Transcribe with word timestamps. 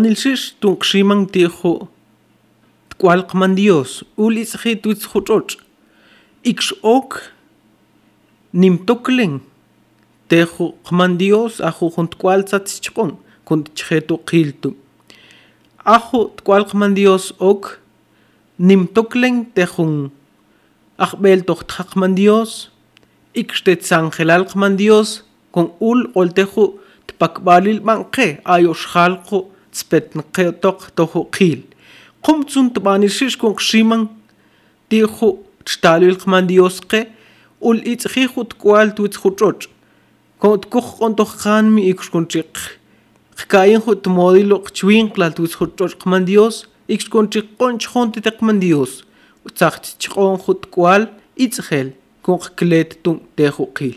манилшиш 0.00 0.40
тункшиман 0.60 1.20
тихо 1.34 1.72
ткуалкман 2.90 3.52
диос 3.58 3.90
улис 4.22 4.50
хитуц 4.62 5.00
хуточ 5.10 5.48
икш 6.50 6.66
ок 6.96 7.08
нимтоклен 8.62 9.32
tejo 10.30 10.64
man 10.98 11.12
Dios 11.22 11.52
ajo 11.68 11.86
junt 11.96 12.12
cual 12.22 12.40
satzichon 12.52 13.10
con 13.46 13.58
qiltu 13.78 14.14
quiltu 14.28 14.70
ajo 15.96 16.20
Dios 17.00 17.24
ok 17.50 17.64
nim 18.68 18.82
tejun 19.54 19.94
achbel 21.04 21.40
toch 21.44 21.64
Dios 22.20 22.50
Dios 24.80 25.08
con 25.54 25.66
ul 25.88 26.00
ol 26.18 26.28
tejo 26.38 26.64
tpakbalil 27.08 27.78
manqe 27.88 28.28
цпетн 29.72 30.20
кэток 30.32 30.90
тоху 30.96 31.24
кил 31.30 31.60
кум 32.20 32.46
цун 32.46 32.70
тбани 32.70 33.08
шиш 33.08 33.36
кун 33.36 33.56
шиман 33.58 34.08
тиху 34.88 35.38
чтали 35.64 36.06
ил 36.10 36.16
кман 36.16 36.46
диоскэ 36.46 37.06
ул 37.60 37.76
ит 37.76 38.06
хихут 38.12 38.54
квалт 38.54 39.00
ут 39.00 39.16
хучоч 39.16 39.68
кот 40.38 40.66
кух 40.66 40.98
кон 40.98 41.14
тох 41.14 41.36
хан 41.40 41.72
ми 41.74 41.88
икш 41.90 42.08
кун 42.10 42.26
чик 42.26 42.78
хкаин 43.36 43.80
хут 43.80 44.06
моди 44.06 44.44
лок 44.44 44.72
чвин 44.72 45.08
клат 45.10 45.38
ут 45.40 45.54
хучоч 45.54 45.94
кман 45.94 46.24
диос 46.24 46.68
икш 46.88 47.06
кун 47.08 47.28
чик 47.30 47.46
кон 47.56 47.78
чхон 47.78 48.12
ти 48.12 48.20
тек 48.20 48.38
кман 48.38 48.60
диос 48.60 49.04
цахт 49.54 49.98
чхон 49.98 50.36
хут 50.38 50.66
квал 50.66 51.06
ит 51.36 51.54
хэл 51.58 51.92
кун 52.22 52.40
клет 52.56 52.98
тун 53.02 53.20
тэху 53.36 53.66
кил 53.66 53.94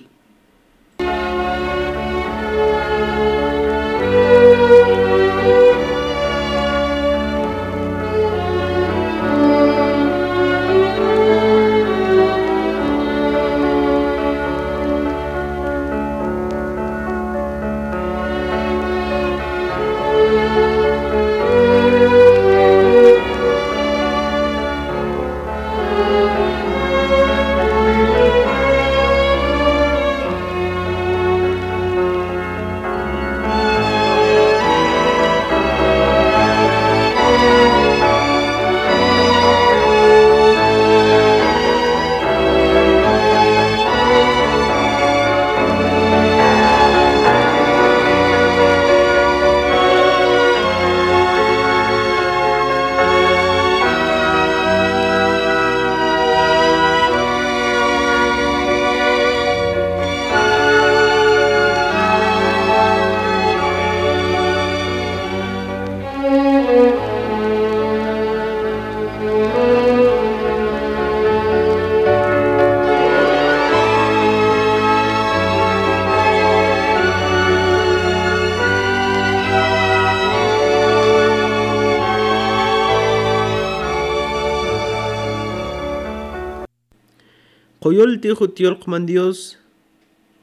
Qoyoltiju 87.83 88.47
tiolqman 88.57 89.05
Dios, 89.09 89.39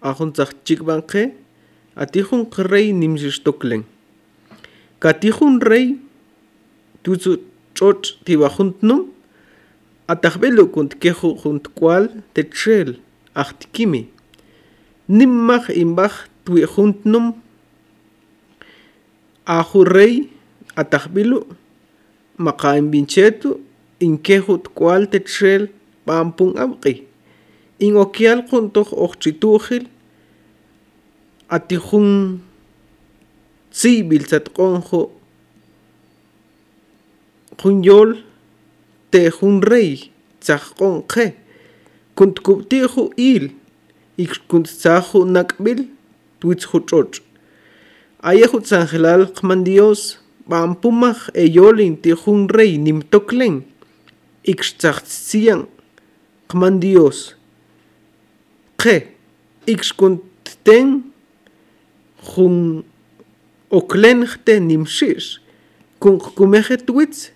ajontzachchikbanqe, 0.08 1.22
atijun 2.02 2.42
rey 2.70 2.92
nimxixtoklen. 3.00 3.82
Katijun 5.02 5.54
rey, 5.70 5.86
tutsu 7.02 7.32
chot 7.76 8.02
tibajuntnum, 8.26 9.00
atajbelo 10.12 10.64
kuntkejo 10.74 11.28
juntkual 11.42 12.04
techel, 12.34 12.90
achtkimi. 13.42 14.02
Nimmach 15.16 15.66
imbach 15.84 16.16
tuijuntnum, 16.44 17.26
aju 19.56 19.80
rey, 19.94 20.14
atajbelo, 20.80 21.40
maqaimbinchetu, 22.44 23.48
inkejo 24.06 24.54
tkual 24.64 25.02
techel, 25.12 25.62
pampun 26.06 26.52
abqi. 26.64 26.94
in 27.86 27.94
okial 28.02 28.40
juntoj 28.50 28.90
ojchitujil 29.04 29.84
atijun 31.56 32.08
civil 33.80 34.24
satqonjo 34.32 35.00
jun 37.86 39.62
rey 39.70 39.92
tzajqon 40.44 40.94
qe 41.12 41.26
il 43.32 43.44
ik 44.24 44.32
nakbil 45.36 45.80
twitz 46.40 46.64
juchoch 46.70 47.22
aya 48.30 49.24
qman 49.38 49.60
dios 49.70 50.00
eyolin 51.44 51.94
tijun 52.02 52.40
rey 52.56 52.72
nimtoklen 52.84 53.56
ik 54.52 54.60
dios 56.84 57.18
G. 58.82 59.06
X 59.66 59.92
contém 59.92 61.04
com 62.34 62.82
o 63.68 63.82
clench 63.82 64.38
tenim 64.44 64.86
X. 64.86 65.38
Com 65.98 66.16
comer 66.18 66.68
tweets. 66.86 67.30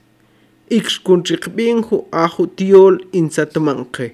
X 0.71 0.97
contribuem 0.97 1.83
com 1.83 2.07
a 2.11 2.25
rotiol 2.27 2.97
in 3.19 3.29
satmanque. 3.29 4.09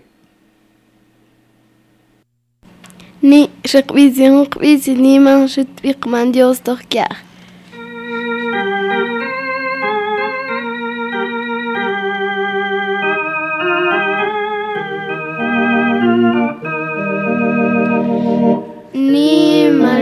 Ni, 3.22 3.48
je 3.62 3.80
cuisine, 3.91 4.48
cuisine, 4.54 5.14
mange, 5.20 5.62
tu 5.76 5.94
commande, 6.02 6.42
os 6.42 6.58
torquiar. 6.66 7.29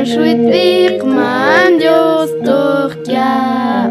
jouet 0.09 0.39
bir 0.53 0.93
man 1.15 1.75
dios 1.81 2.31
torkia 2.45 3.89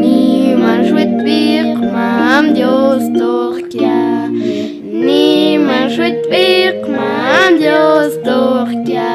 ni 0.00 0.54
man 0.62 0.80
jouet 0.88 1.12
bir 1.26 1.68
man 1.96 2.48
dios 2.56 3.04
torkia 3.18 3.98
ni 4.32 5.26
man 5.66 5.86
jouet 5.94 6.18
bir 6.32 6.74
man 6.96 7.60
dios 7.62 8.18
torkia 8.26 9.06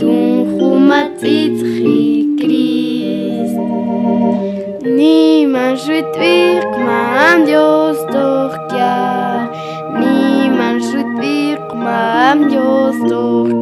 dun 0.00 0.40
khumatit 0.56 1.60
khikris 1.76 3.54
ni 4.98 5.46
man 5.54 5.76
jouet 5.84 6.10
bir 6.24 6.90
man 6.90 7.44
dios 7.50 7.98
torkia 8.16 8.96
ni 10.02 10.48
man 10.58 10.80
jouet 10.90 11.12
bir 11.22 11.64
man 11.88 12.46
dios 12.54 13.04
torkia 13.10 13.59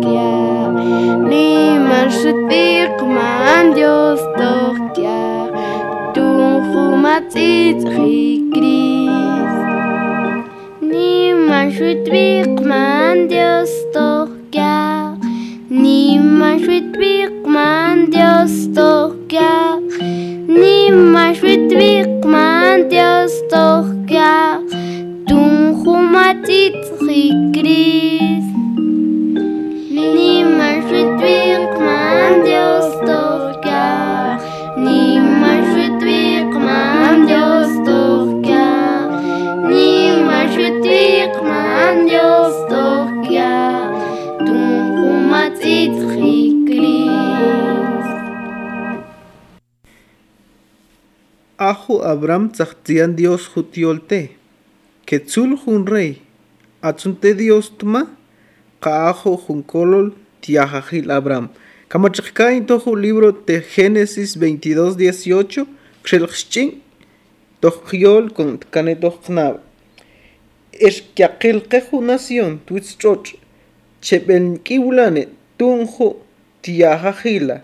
ברשותי 2.08 2.80
כמן 2.98 3.66
יוסטוך 3.76 4.78
קייר, 4.94 5.52
תומכו 6.14 6.96
מציץ 6.96 7.76
חיקריס. 7.84 9.52
נימן 10.82 11.68
שוטבי 11.70 12.42
כמן 12.56 13.16
יוסטוך 13.30 14.36
קייר, 14.50 15.28
נימן 15.70 16.58
שוטבי 16.58 17.24
כמן 17.44 17.98
יוסטוך 18.12 19.08
קייר, 19.26 20.00
נימן 20.48 21.34
שוטבי 21.34 22.02
כמן 22.22 22.78
יוסטוך 22.92 23.86
קייר. 24.06 24.07
Abraham 52.18 52.44
zachtian 52.58 53.10
Dios 53.16 53.44
jutiolte. 53.54 54.20
Quetzul 55.06 55.50
jun 55.62 55.82
rey. 55.86 56.10
Atzunte 56.82 57.30
Dios 57.38 57.68
tuma. 57.78 58.02
Kaajo 58.82 59.36
jun 59.44 59.60
kolol 59.62 60.06
tiajajil 60.42 61.10
Abraham. 61.18 61.48
Kamachakain 61.90 62.62
tojo 62.66 62.92
libro 63.04 63.28
de 63.48 63.56
Génesis 63.74 64.30
22, 64.36 64.92
18. 64.96 65.64
Kselchchin. 66.02 66.70
Tojyol 67.60 68.24
con 68.34 68.48
que 68.58 68.98
aquel 71.28 71.58
quejo 71.70 71.98
nación. 72.02 72.58
Tuitzchoch. 72.66 73.28
Chebelnkiulane. 74.02 75.22
Tunjo 75.58 76.08
tiajajila. 76.62 77.56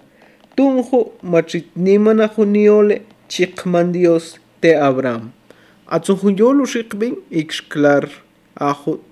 Tunjo 0.57 1.01
machitnimana 1.33 2.27
juniole. 2.35 2.97
Chikman 3.29 3.89
Dios 3.93 4.25
de 4.65 4.73
Abraham. 4.83 5.31
Atzuhuyol 5.95 6.59
ushikbin 6.65 7.15
ikshklar 7.41 8.05
ahut. 8.71 9.03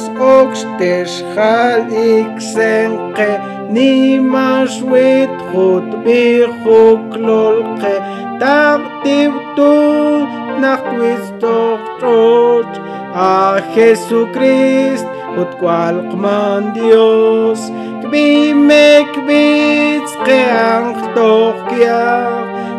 όξ 0.44 0.66
τες 0.78 1.26
χάλ 1.36 1.80
Ιξένκε 2.18 3.40
νίμας 3.72 4.84
βιτ 4.90 5.40
χούτ 5.52 5.88
μιχού 6.06 6.98
κλόλκε 7.10 7.94
Tavtivtun 8.40 10.62
nachtwistoqchoch 10.64 12.76
a 13.14 13.60
Jesucrist 13.76 15.06
utqualqman 15.42 16.62
Dios 16.78 17.62
kbime 18.06 18.86
kbitz 19.16 20.12
qeanqtoqkia 20.24 22.02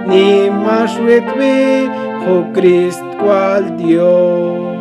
nimashwitbi 0.08 1.54
jo 2.24 2.38
Christ 2.56 3.04
cual 3.20 3.64
Dios 3.76 4.79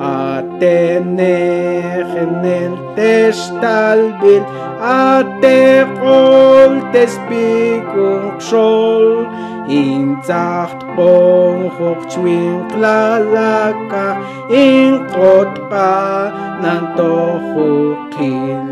a 0.00 0.42
tener 0.60 2.06
en 2.06 2.44
el 2.44 2.74
testalbil 2.94 4.42
a 4.80 5.24
te 5.42 5.82
hol 6.00 6.80
despigung 6.94 8.32
sol 8.38 9.26
in 9.68 10.16
zacht 10.28 10.86
bon 10.96 11.66
hoch 11.78 12.04
zwing 12.14 12.62
klalaka 12.70 14.06
in 14.62 14.98
kot 15.16 15.58
pa 15.72 15.98
nan 16.62 16.86
to 17.00 17.10
hukil 17.50 18.68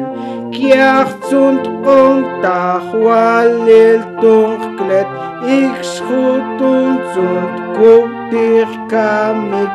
kiacht 0.55 1.27
und 1.43 1.67
kontach 1.87 2.87
walil 3.07 3.99
tung 4.23 4.61
klet 4.79 5.11
ich 5.59 5.83
schut 5.97 6.59
und 6.73 7.03
zund 7.15 7.59
gut 7.79 8.15
dich 8.33 8.75
kamit 8.89 9.75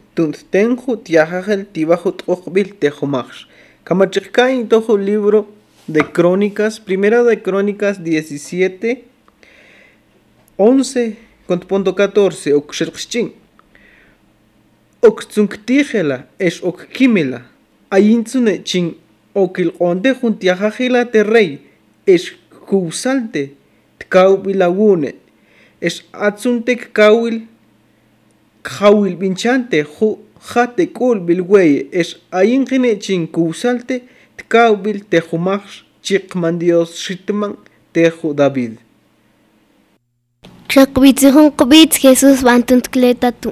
Tunsten 0.13 0.75
tiajajel 1.05 1.67
Tojo 4.69 4.97
libro 4.97 5.47
de 5.87 6.01
Crónicas, 6.11 6.79
primera 6.81 7.23
de 7.23 7.41
Crónicas 7.41 8.03
17, 8.03 9.05
11, 10.57 11.17
con 11.47 11.59
punto 11.61 11.95
14, 11.95 12.53
Okshirkshin. 12.55 13.33
es 16.39 16.61
Okkimela. 16.63 17.49
la 17.89 18.63
chin 18.63 18.97
Okilonde 19.33 20.13
Juntiajajela 20.13 21.05
te 21.09 21.23
rey 21.23 21.69
es 22.05 22.33
Kusalte 22.65 23.53
Tkaubilagune. 23.97 25.15
Es 25.79 26.05
Jawil 28.63 29.15
binchante 29.15 29.83
ju 29.83 30.17
jate 30.53 30.87
kul 30.93 31.19
bilweye 31.19 31.87
es 31.91 32.15
ayin 32.31 32.65
gine 32.65 32.99
chin 32.99 33.27
kusalte 33.27 34.01
tkawbil 34.37 35.01
tejumax 35.09 35.63
chiqman 36.03 36.59
Dios 36.59 36.95
shitman 37.03 37.55
teju 37.93 38.33
David. 38.35 38.77
Xakbitzihun 40.69 41.51
kubitz 41.51 41.97
kleta 42.91 43.31
tu 43.41 43.51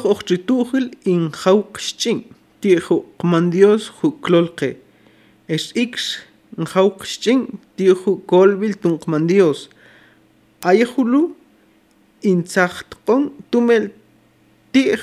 Toj 0.00 0.10
ochtituhil 0.16 0.84
in 1.04 1.30
hauxchin. 1.42 2.24
Tiejo 2.62 3.04
mandios 3.22 3.90
klolke. 4.24 4.76
Es 5.48 5.72
ix 5.76 6.16
in 6.56 6.64
hauxchin. 6.64 7.58
Tun 7.76 8.22
colvil 8.26 8.74
tung 8.80 8.98
mandios. 9.06 9.68
in 12.22 12.46
zachtcon 12.46 13.32
tumel 13.50 13.90
tij. 14.72 14.98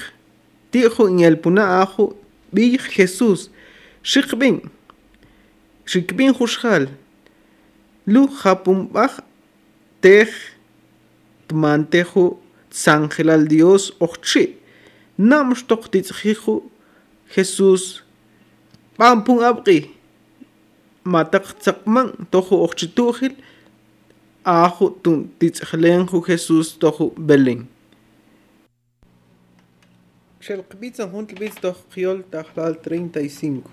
in 0.74 1.20
el 1.22 1.36
puna 1.38 1.64
ajo. 1.82 2.18
Bij 2.50 2.80
Jesús. 2.90 3.50
Shikbin. 4.02 4.62
Shikbin 5.86 6.34
hushal. 6.34 6.88
Lu 8.06 8.28
hapumbaj. 8.34 9.12
Tej. 10.00 10.28
Tmantejo. 11.46 12.40
Sangel 12.70 13.30
al 13.30 13.46
Dios 13.48 13.94
ochchi. 14.00 14.57
намшток 15.18 15.90
тицхиху 15.90 16.64
Хесус 17.34 18.04
пампун 18.98 19.42
апки 19.44 19.92
матакцакман 21.06 22.14
тоху 22.32 22.64
орчитуухил 22.64 23.34
ааху 24.44 24.90
тун 24.90 25.30
тицхленху 25.40 26.22
Хесус 26.26 26.72
тоху 26.74 27.14
белин 27.18 27.68
Шелкбицан 30.40 31.10
хунтлбиц 31.10 31.56
тох 31.56 31.76
хиол 31.94 32.20
тахлал 32.32 32.74
35 32.76 33.64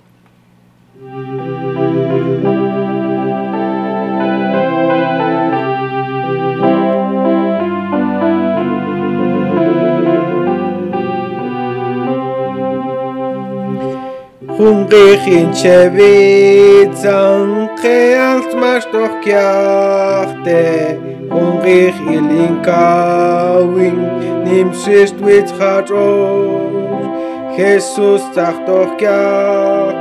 Хунгийн 14.57 15.49
чэви 15.61 16.87
цанхэлт 17.03 18.51
маштох 18.63 19.13
кяхтэ 19.27 20.63
Хунгих 21.33 21.97
илинкавин 22.15 23.99
нимшэст 24.47 25.17
вит 25.27 25.49
хажор 25.59 27.03
Хесус 27.57 28.23
цахтох 28.35 28.91
кях 29.03 29.97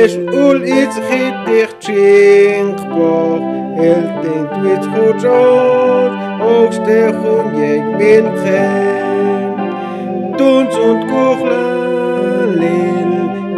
эш 0.00 0.12
ул 0.44 0.58
иц 0.80 0.94
хитих 1.08 1.70
чинг 1.84 2.80
бох 2.96 3.44
элтэнт 3.90 4.52
вит 4.64 4.84
хожор 4.92 6.08
Огстэ 6.56 7.00
хунгег 7.20 7.84
билхэн 7.98 9.02
Дүнц 10.38 10.72
und 10.86 11.00
Kuchlein 11.08 11.83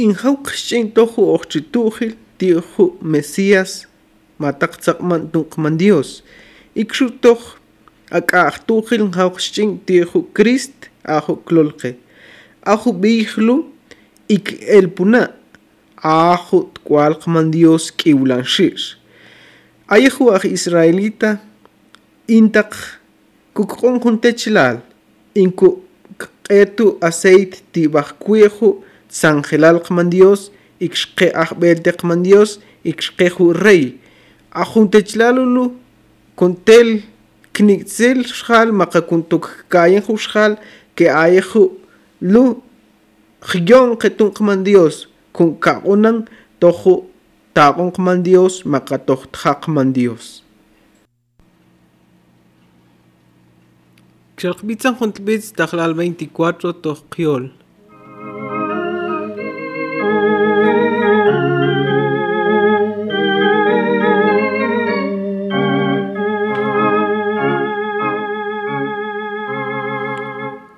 In 0.00 0.16
shin 0.68 0.92
tohu 0.96 1.20
ochitujil 1.36 2.12
tiohu 2.38 2.84
Messias 3.02 3.86
matak 4.38 4.78
tuk 5.32 5.58
man 5.58 5.76
Dios. 5.78 6.22
Ikshutoj 6.74 7.38
akahtuhil 8.10 9.02
inhawk 9.06 9.38
shin 9.40 9.78
tiohu 9.78 10.26
Christ 10.34 10.72
Ahu 11.06 11.36
klolke. 11.46 11.90
Ahu 12.64 12.92
bihlu 12.94 13.56
ik 14.28 14.46
ahu 16.02 16.70
aho 16.96 17.28
man 17.34 17.50
Dios 17.50 17.90
kiulanshir. 17.90 18.80
Ayahu 19.94 20.30
ah 20.32 20.44
israelita 20.56 21.40
intak 22.28 22.72
kukon 23.54 24.00
kuntechilal 24.00 24.80
inku 25.34 25.82
etu 26.48 26.96
aceit 27.02 27.62
tibahkuejo 27.72 28.84
sanjelal 29.10 29.78
qman 29.86 30.08
Dios, 30.14 30.50
ixqe 30.80 31.30
ahbelte 31.34 31.92
qman 32.00 32.22
Dios, 32.22 32.58
ixqe 32.84 33.28
Hu 33.34 33.52
rey. 33.52 33.98
Ajuntechlalu 34.62 35.64
contel 36.36 36.88
knitzel 37.52 38.22
shal 38.26 38.70
maqakuntuk 38.80 39.44
kayen 39.68 40.02
hu 40.06 40.16
shal 40.16 40.58
que 40.96 41.04
Ayehu 41.10 41.62
lu 42.20 42.62
jion 43.50 43.98
qetun 44.00 44.30
qman 44.32 44.64
Dios, 44.64 45.06
kun 45.32 45.58
kaunan 45.60 46.28
Tohu 46.60 47.08
taqon 47.54 47.90
qman 47.94 48.22
Dios, 48.22 48.64
maqatoj 48.66 49.26
tjaqman 49.32 49.92
Dios. 49.94 50.44
ta'lal 55.56 55.92
24 55.94 56.72
tojqiol. 56.82 57.44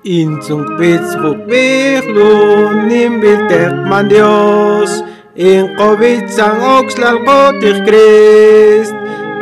In 0.05 0.41
zung 0.41 0.65
bits 0.77 1.15
rukbir 1.15 2.03
lunim 2.15 3.21
biltek 3.21 3.87
man 3.87 4.09
Dios. 4.09 4.99
In 5.37 5.67
kovit 5.77 6.29
sang 6.29 6.59
oxlal 6.59 7.21
kotir 7.23 7.79
Christ. 7.87 8.91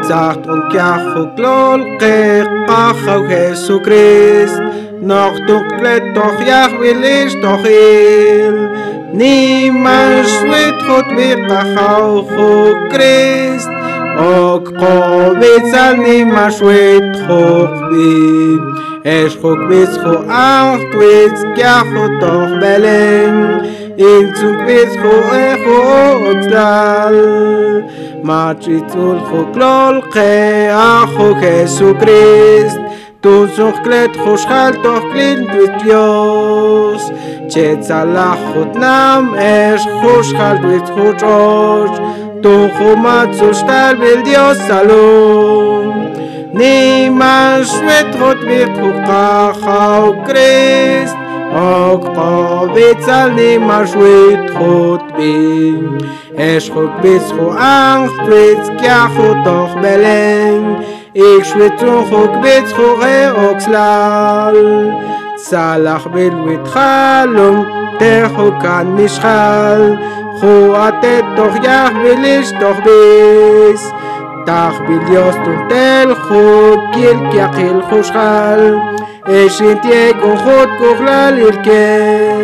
Zacht 0.07 0.45
und 0.45 0.69
kiach 0.71 1.17
uklol 1.17 1.81
kekach 1.99 3.07
au 3.09 3.25
Jesu 3.27 3.79
Christ. 3.79 4.61
Noch 5.01 5.33
dunklet 5.49 6.13
doch 6.13 6.37
jach 6.45 6.77
will 6.79 7.03
ich 7.03 7.33
doch 7.41 7.65
il. 7.65 8.69
Niemand 9.17 10.29
schwit 10.29 10.77
gut 10.85 11.09
wird 11.17 11.49
kachau 11.49 12.21
Christ. 12.93 13.73
Ok 14.21 14.69
kovit 14.77 15.73
an 15.73 16.05
niemand 16.05 16.53
schwit 16.53 17.17
gut 17.25 17.73
wird. 17.89 18.90
Es 19.03 19.33
hoch 19.41 19.57
bis 19.67 19.97
ho 19.97 20.15
auf 20.29 20.79
twitz 20.91 21.43
gach 21.57 21.87
ho 21.87 22.05
doch 22.19 22.53
belen 22.61 23.63
in 23.97 24.29
zu 24.35 24.49
bis 24.67 24.95
ho 24.97 25.15
e 25.37 25.47
ho 25.63 26.33
tal 26.51 27.15
mach 28.23 28.67
i 28.67 28.77
zu 28.91 29.15
ho 29.29 29.41
klol 29.55 30.03
ke 30.13 30.67
a 30.81 31.07
ho 31.15 31.31
jesu 31.45 31.95
christ 32.03 32.77
du 33.23 33.47
so 33.57 33.71
klet 33.81 34.15
ho 34.17 34.35
schalt 34.43 34.77
doch 34.83 35.01
klin 35.15 35.47
mit 35.51 35.81
dios 35.83 37.09
chet 37.51 37.89
ala 37.89 38.29
hot 38.51 38.75
nam 38.83 39.33
es 39.49 39.81
ho 40.03 40.13
schalt 40.21 40.61
mit 40.61 40.87
ho 40.99 41.11
tor 41.25 41.97
du 42.45 42.55
ho 42.77 42.95
mach 43.07 43.33
zu 43.41 43.51
stal 43.63 43.95
bil 43.95 44.21
dios 44.29 44.59
salom 44.69 45.89
Niemand 46.53 47.65
schmettert 47.65 48.43
mir 48.45 48.67
kurtach 48.73 49.57
au 49.65 50.11
Christ, 50.25 51.15
Ook 51.53 52.03
povets 52.15 53.07
al 53.07 53.31
nima 53.31 53.83
shwit 53.85 54.51
khot 54.55 55.03
bin 55.17 55.99
Es 56.37 56.69
khot 56.69 57.01
bis 57.01 57.27
kho 57.35 57.51
ang 57.59 58.07
shwit 58.15 58.61
kya 58.79 59.07
khot 59.15 59.47
och 59.47 59.75
belen 59.81 60.79
Ik 61.13 61.43
shwit 61.45 61.81
un 61.83 62.41
bis 62.41 62.69
kho 62.71 62.87
re 63.01 63.31
okslal 63.47 64.55
bil 66.13 66.35
wit 66.45 66.65
khalum 66.73 67.57
te 67.99 68.27
kan 68.63 68.95
mishal 68.95 69.81
Kho 70.39 70.53
atet 70.87 71.25
doch 71.35 71.57
yah 71.63 71.91
bilish 72.01 72.51
doch 72.59 72.79
bis 72.83 73.81
تاخ 74.45 74.73
تقبیلیاستون 74.79 75.67
تل 75.69 76.13
خوب 76.13 76.79
کیل 76.93 77.29
که 77.29 77.43
عقیل 77.43 77.81
خوشخل 77.81 78.79
اشین 79.25 79.73
تیگو 79.79 80.35
خود 80.35 80.69
کخلل 80.79 81.33
ایرکه 81.33 82.39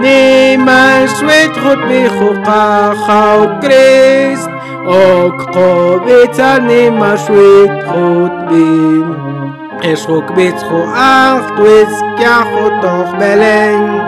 نیمان 0.00 1.02
وید 1.22 1.52
خود 1.52 1.84
بی 1.88 2.08
خوقا 2.08 2.94
خاو 3.06 3.46
کریست 3.62 4.50
اک 4.88 5.54
قابت 5.56 6.40
نیمان 6.40 7.18
وید 7.30 7.82
خود 7.84 8.48
بی 8.48 9.04
اش 9.82 9.88
اشخوک 9.92 10.32
بیت 10.36 10.62
خو 10.62 10.74
اخت 10.96 11.60
ویز 11.60 12.02
کیا 12.18 12.34
خود 12.44 12.80
تاخ 12.82 13.14
بلنگ 13.14 14.00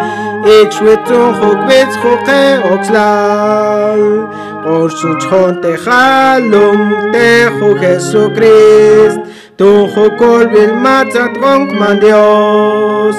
ایچ 0.44 0.82
ویتون 0.82 1.32
خوک 1.32 1.58
بیت 1.68 1.96
خوقه 2.02 2.62
اکسلال 2.74 4.26
Por 4.64 4.92
su 4.92 5.18
chonte 5.18 5.76
jalum 5.76 7.10
tejo 7.12 7.74
Jesucrist 7.82 9.18
Tunjo 9.58 10.04
kol 10.18 10.46
bil 10.54 10.74
matzat 10.84 11.34
ronk 11.42 11.72
man 11.80 11.98
Dios 11.98 13.16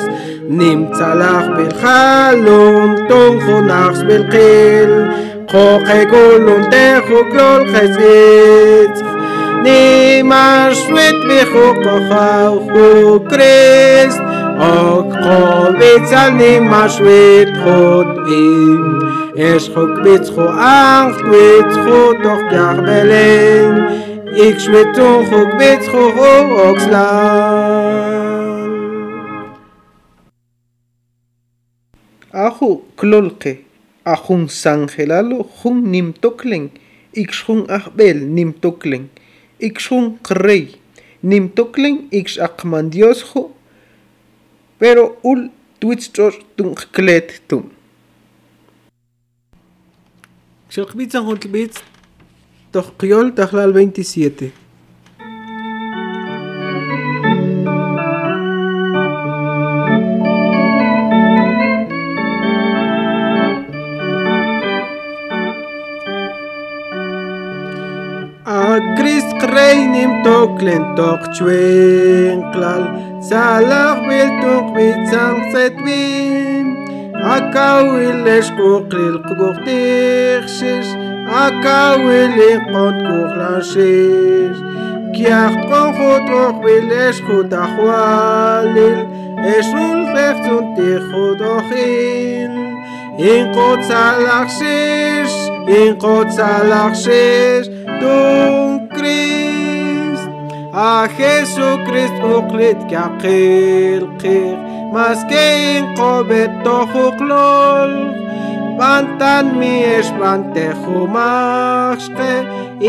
Nimtzalach 0.58 1.50
bil 1.58 1.74
jalum 1.82 2.90
tunjo 3.10 3.58
nachs 3.72 4.04
bil 4.08 4.24
qil 4.34 4.94
Koche 5.52 6.00
gulun 6.14 6.64
tejo 6.72 7.20
klol 7.32 7.68
chesgitz 7.72 9.02
Nimar 9.66 10.72
shwit 10.72 11.18
bichu 11.28 11.66
kochau 11.84 12.56
Christ 13.28 14.24
Ok 14.72 15.12
kovitz 15.26 16.12
al 16.22 16.32
nimar 16.40 16.88
shwit 16.96 17.52
Is 19.36 19.68
goed 19.70 20.04
met 20.04 20.30
goed, 20.30 20.48
goed 20.48 21.26
met 21.30 21.74
goed 21.78 22.22
toch 22.24 22.42
ga 22.50 22.72
ik 22.72 22.80
alleen. 22.88 23.78
Ik 24.52 24.60
smet 24.60 24.94
toch 24.94 25.28
goed 25.28 25.54
met 25.56 25.88
goed 25.88 26.20
ook 26.62 26.78
sla. 26.80 27.06
Aho 32.32 32.84
klootje, 32.96 33.58
ahous 34.04 34.66
angelalo, 34.66 35.48
hong 35.62 35.84
nimmer 35.86 36.20
toekling, 36.20 36.70
ik 37.12 37.32
smet 37.32 37.68
acht 37.68 37.94
bel 37.94 38.16
nimmer 38.16 38.60
toekling, 38.60 39.08
ul 45.22 45.50
twijst 45.80 46.12
door 47.46 47.64
Chilchbitza 50.74 51.22
Hontlbitz, 51.24 51.84
doch 52.72 52.98
Criol 52.98 53.36
Tajlal 53.36 53.74
27. 53.74 54.52
reinim 69.54 70.24
toklen 70.24 70.96
tok 70.96 71.26
chwen 71.38 72.40
klal 72.56 72.86
salach 73.28 74.00
bil 74.08 74.32
tok 74.42 74.72
mit 74.76 75.06
sang 75.12 75.46
set 75.54 75.76
bin 75.84 76.53
Aka 77.24 77.80
Akawil 77.88 78.28
eskuklil 78.28 79.16
kukurtirsis, 79.24 80.92
akawil 81.32 82.36
ikot 82.52 82.96
kuklasis. 83.08 84.56
Kiak 85.16 85.56
kohut 85.72 86.28
okwil 86.46 86.90
eskut 87.08 87.48
ahwalil, 87.66 88.98
esul 89.56 90.00
reftun 90.12 90.66
tichut 90.76 91.40
ochil. 91.40 92.54
Inkot 93.16 93.82
in 93.88 93.92
inkot 95.80 96.28
salaksis, 96.36 97.66
dun 98.02 98.90
krist. 98.90 100.28
A 100.76 100.78
ah 100.98 101.06
Jesucrist 101.08 102.18
uklit 102.36 102.80
kakil 102.92 104.12
kir 104.20 104.60
maskein 104.94 105.96
beto 106.30 106.80
juklol 106.94 107.94
bantan 108.78 109.46
mi 109.60 109.78
es 109.84 110.10
bante 110.20 110.68
jumaxke 110.86 112.34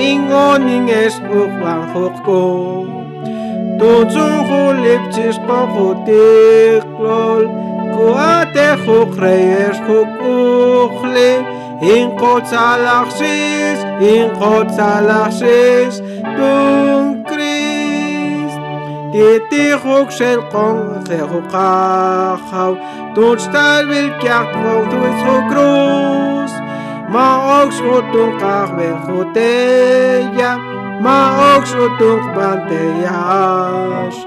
ingonin 0.07 0.91
es 0.97 1.17
bukwan 1.31 1.81
jukko 1.95 2.43
tutsun 3.81 4.37
julipchis 4.51 5.39
kokutiklol 5.49 7.43
kuate 7.95 8.69
in 8.75 9.75
jukukli 9.87 11.31
inkotzalaxis 11.97 13.81
inkotzalaxis 14.15 16.01
tun 16.37 17.14
Titihuk 19.15 20.11
shel 20.11 20.43
kong 20.51 21.07
zehu 21.07 21.39
kachav 21.47 22.75
Tun 23.15 23.39
shtar 23.39 23.87
vil 23.87 24.11
kiach 24.19 24.51
tvong 24.53 24.91
tu 24.91 24.97
is 25.11 25.21
hu 25.27 25.35
grus 25.51 26.53
Ma 27.15 27.29
ok 27.63 27.71
shutun 27.77 28.31
kach 28.43 28.71
ven 28.77 28.95
chuteya 29.07 30.51
Ma 31.01 31.19
ok 31.55 31.65
shutun 31.73 32.19
kbanteyash 32.35 34.19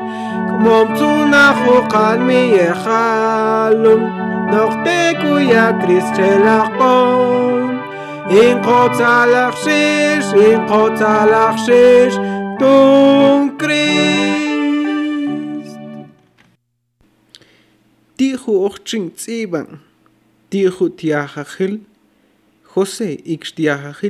Kmom 0.56 0.88
tuna 0.96 1.44
chukan 1.60 2.18
mi 2.30 2.42
yechalun 2.56 4.02
Noch 4.56 4.76
teku 4.88 5.34
ya 5.52 5.68
kris 5.84 6.08
shel 6.16 6.46
achon 6.56 7.68
In 8.40 8.56
chotz 8.64 9.00
alach 9.12 9.56
in 9.68 10.60
chotz 10.72 11.02
alach 11.14 11.58
shish 11.68 12.16
Tiju 18.18 18.52
ochchin 18.68 19.06
tziban, 19.16 19.80
tiju 20.50 20.90
tiajajil, 20.90 21.74
José 22.72 23.12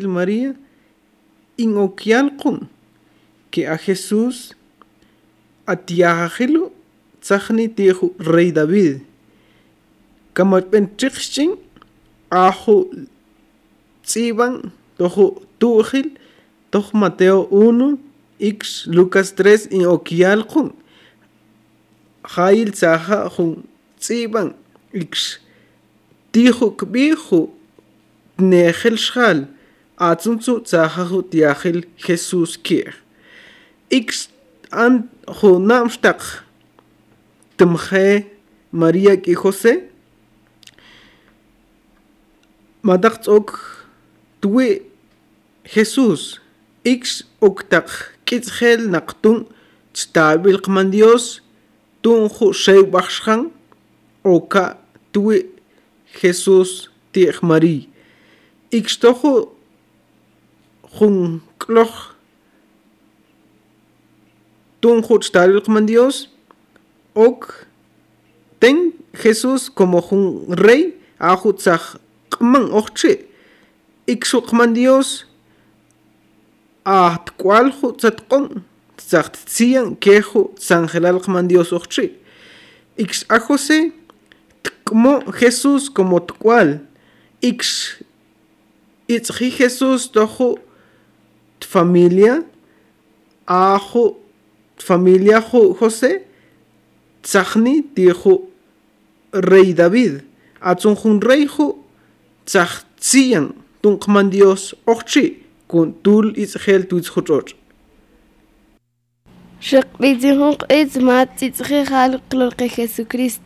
Maria, 0.08 0.56
María, 0.56 1.84
Okialkun 1.84 2.70
que 3.52 3.66
a 3.68 3.78
Jesús 3.78 4.54
Atiahil 5.68 6.56
tzahni 7.22 7.68
tiju 7.76 8.16
rey 8.20 8.52
David. 8.52 9.02
Kamatpen 10.34 10.86
chichchin, 10.98 11.52
ajo 12.32 12.90
tziban, 14.04 14.72
tojo 14.98 15.42
Toch 15.60 15.92
toj 16.72 16.86
Mateo 16.94 17.48
1, 17.52 17.98
ix 18.40 18.86
Lucas 18.88 19.34
3, 19.34 19.68
in 19.76 19.82
Jail 20.06 20.44
hail 22.36 22.72
jun 23.38 23.68
ציבן 23.98 24.48
איקס 24.94 25.36
דיחו 26.34 26.72
קביחו 26.72 27.48
נחל 28.40 28.96
שחל 28.96 29.44
עצמצו 29.98 30.64
צחחו 30.64 31.22
דיחל 31.22 31.82
חסוס 32.02 32.56
קיר 32.58 32.86
איקס 33.92 34.28
אנ 34.74 34.98
חו 35.30 35.60
נמשטח 35.60 36.42
תמחה 37.56 38.18
מריה 38.74 39.18
קיחוסה 39.18 39.74
מדח 42.84 43.16
צוק 43.16 43.78
דווי 44.42 44.78
חסוס 45.74 46.38
איקס 46.86 47.24
אוקטח 47.42 48.04
קיצחל 48.26 48.88
נקטון 48.90 49.44
צטאביל 49.94 50.58
קמנדיוס 50.58 51.40
דונחו 52.04 52.54
שי 52.54 52.84
בחשכן 52.92 53.40
oka 54.28 54.78
tue 55.12 55.46
Jesús 56.22 56.90
ti 57.12 57.28
Marí. 57.42 57.88
Ixtojo 58.72 59.50
tun 61.00 61.42
man 65.68 65.86
Dios 65.86 66.28
ok 67.16 67.66
ten 68.60 68.94
Jesús 69.14 69.70
como 69.70 70.00
un 70.10 70.56
rey 70.56 70.96
ajutzaj 71.20 71.98
man 72.40 72.70
ochche 72.72 73.26
man 74.54 74.74
Dios 74.74 75.28
a 76.86 77.20
tcual 77.26 77.72
jutzatkon 77.72 78.64
tzian 78.98 79.96
quejo 79.98 80.52
tzangelal 80.56 81.20
man 81.28 81.48
Dios 81.48 81.74
ochche 81.74 82.12
a 83.30 83.40
José 83.40 83.92
como 84.88 85.22
Jesús 85.40 85.90
como 85.90 86.22
cual. 86.44 86.70
ix 87.42 88.02
ich 89.08 89.28
Jesús 89.60 90.10
tojo 90.12 90.56
familia, 91.60 92.42
ajo 93.46 94.18
familia 94.78 95.42
José, 95.80 96.26
tzachni 97.22 97.86
dijo 97.96 98.48
rey 99.34 99.74
David, 99.74 100.14
atzunjun 100.62 101.20
rey 101.22 101.48
jo 101.48 101.84
tzachzian, 102.46 103.56
man 104.08 104.30
Dios 104.30 104.74
ochchi, 104.86 105.26
kun 105.68 105.94
tul 106.04 106.32
itzhel 106.44 106.88
tuitzhuchoch. 106.88 107.50
شق 109.60 109.88
بيتي 110.00 110.32
هون 110.32 110.58
más 110.72 110.98
ما 110.98 111.24
تتخي 111.24 111.86
خالق 111.86 112.22
con 112.30 113.38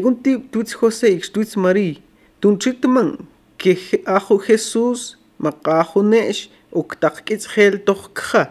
pregunti 0.00 0.32
tuits 0.52 0.74
jose 0.80 1.06
ix 1.14 1.28
tuits 1.32 1.54
mari 1.62 1.88
tunchit 2.40 2.80
man 2.94 3.08
ke 3.60 3.72
ajo 4.16 4.36
jesus 4.46 5.00
maqahunesh 5.44 6.40
uktaqkits 6.80 7.44
khel 7.52 7.74
tokkha 7.86 8.42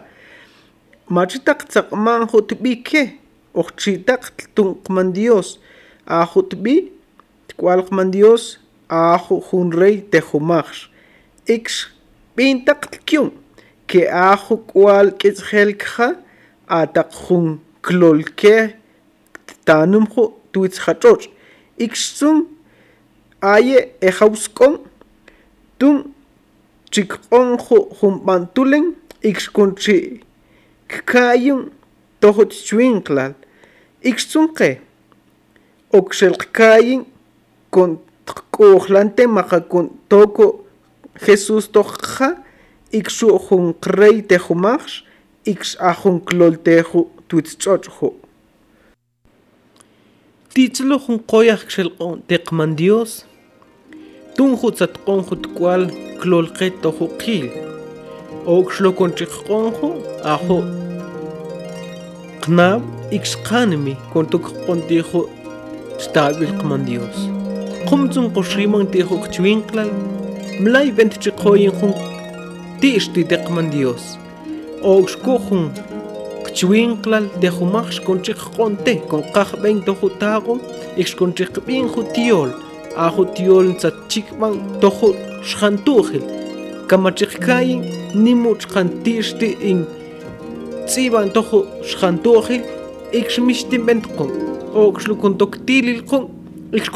machitaq 1.14 1.60
tsaqman 1.70 2.22
khutbike 2.30 3.02
ochitaq 3.60 4.22
tunqman 4.54 5.08
dios 5.18 5.48
ajutbi 6.20 6.74
tqualqman 7.48 8.08
dios 8.16 8.42
ajo 9.02 9.36
jun 9.48 9.68
rey 9.80 9.96
tejumax 10.12 10.68
ix 11.56 11.64
pintaq 12.36 12.80
tkyun 12.94 13.30
ke 13.90 14.00
ajo 14.30 14.54
qual 14.72 15.08
kits 15.20 15.40
khel 15.48 15.70
kha 15.84 16.06
ataq 16.80 17.10
jun 17.24 17.48
klolke 17.86 18.56
tanum 19.66 20.06
khu 20.14 20.22
tuits 20.52 20.78
khachoch 20.86 21.26
iksum 21.84 22.38
aye 23.52 23.78
ejawskom 24.08 24.72
tum 25.78 25.96
chikqonju 26.92 27.78
jumpantulen 27.98 28.86
ikskunchi 29.30 29.96
kkayun 30.92 31.62
tojochwinklan 32.20 33.32
iksumqe 34.12 34.70
okxelqkayin 35.98 37.02
kon 37.74 37.90
tqk'ujlante 38.28 39.24
kon 39.72 39.86
toko 40.10 40.46
jesús 41.24 41.64
tojqa 41.74 42.28
ikxu 42.98 43.28
junqrey 43.50 44.16
tejumax 44.28 44.84
ikx 45.52 45.66
ajunclolteju 45.90 47.00
titzlujunqoyaj 50.56 51.60
xelq'onteqman 51.74 52.70
dios 52.80 53.10
tunju 54.36 54.68
tzatq'onju 54.78 55.34
tkual 55.44 55.82
klolqe 56.20 56.66
tojuqil 56.82 57.46
ook 58.54 58.66
xlokonchejq'onju 58.76 59.90
aju 60.32 60.58
qnab 62.44 62.80
ikxqanmi 63.18 63.94
stabil 64.10 65.04
xtaabilqman 66.04 66.82
dios 66.88 67.16
qumtzun 67.88 68.26
qoxriman 68.36 68.84
tiju 68.92 69.16
qchwinqlal 69.24 69.90
mlay 70.64 70.86
ventchqoyinjun 70.98 71.92
ti'xtiteqman 72.80 73.66
dios 73.74 74.02
ook 74.94 75.04
xkujun 75.12 75.64
chwinklal 76.54 77.24
de 77.40 77.48
humax 77.48 77.98
conchic 78.04 78.36
jonte 78.56 78.94
con 79.08 79.22
cajben 79.32 79.82
to 79.84 79.94
jutago 79.94 80.58
ex 80.96 81.14
conchic 81.14 81.52
bin 81.66 81.86
jutiol 81.88 82.50
a 82.96 83.10
jutiol 83.16 83.66
sa 83.80 83.90
chikman 84.08 84.56
tojo 84.80 85.10
shantujil 85.52 86.24
kamachikkai 86.90 87.68
nimuch 88.14 88.64
hantishti 88.74 89.50
in 89.70 89.86
tziban 90.86 91.30
tojo 91.34 91.60
shantujil 91.92 92.62
ex 93.20 93.38
mishtimentkom 93.38 94.30
oxlukon 94.74 95.38
toktililkom 95.38 96.24
ex 96.72 96.88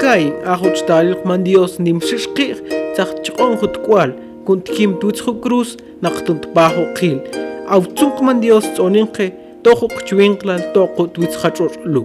kai, 0.00 0.24
a 0.48 0.56
jotchalil 0.60 1.22
man 1.26 1.44
dios 1.44 1.78
nimshishkir 1.78 2.56
tzachchon 2.94 3.58
jutkwal 3.60 4.12
kuntkim 4.46 4.96
tutzhu 5.00 5.32
cruz 5.42 5.76
naqtuntbajo 6.02 6.84
khil 6.96 7.20
авцун 7.76 8.10
командиос 8.18 8.64
цонинхэ 8.76 9.26
тохо 9.64 9.86
кчвинглал 9.96 10.62
тохо 10.74 11.02
дуц 11.14 11.32
хачур 11.40 11.72
лу 11.92 12.02